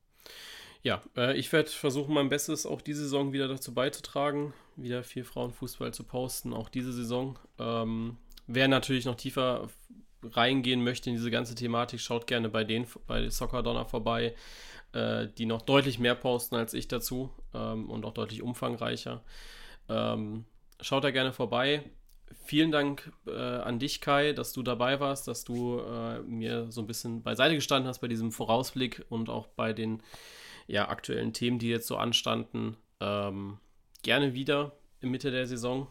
[0.81, 5.23] Ja, äh, ich werde versuchen, mein Bestes auch diese Saison wieder dazu beizutragen, wieder viel
[5.23, 7.37] Frauenfußball zu posten, auch diese Saison.
[7.59, 8.17] Ähm,
[8.47, 9.69] wer natürlich noch tiefer
[10.23, 14.33] reingehen möchte in diese ganze Thematik, schaut gerne bei denen bei Soccer Donner vorbei,
[14.93, 19.23] äh, die noch deutlich mehr posten als ich dazu ähm, und auch deutlich umfangreicher.
[19.87, 20.45] Ähm,
[20.81, 21.83] schaut da gerne vorbei
[22.45, 26.81] vielen Dank äh, an dich, Kai, dass du dabei warst, dass du äh, mir so
[26.81, 30.01] ein bisschen beiseite gestanden hast bei diesem Vorausblick und auch bei den
[30.67, 32.77] ja, aktuellen Themen, die jetzt so anstanden.
[32.99, 33.57] Ähm,
[34.03, 35.87] gerne wieder in Mitte der Saison.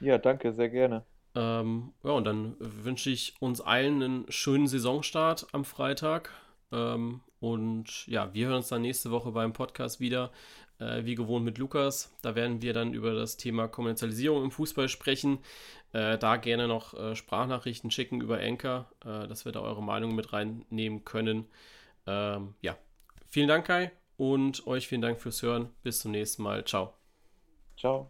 [0.00, 1.04] Ja, danke, sehr gerne.
[1.34, 6.30] Ähm, ja, und dann wünsche ich uns allen einen schönen Saisonstart am Freitag.
[6.72, 10.32] Ähm, und ja, wir hören uns dann nächste Woche beim Podcast wieder
[10.78, 12.14] äh, wie gewohnt mit Lukas.
[12.22, 15.38] Da werden wir dann über das Thema Kommerzialisierung im Fußball sprechen.
[15.92, 20.14] Äh, da gerne noch äh, Sprachnachrichten schicken über Anchor, äh, dass wir da eure Meinung
[20.14, 21.46] mit reinnehmen können.
[22.06, 22.76] Ähm, ja,
[23.28, 25.70] vielen Dank, Kai, und euch vielen Dank fürs Hören.
[25.82, 26.64] Bis zum nächsten Mal.
[26.64, 26.94] Ciao.
[27.76, 28.06] Ciao.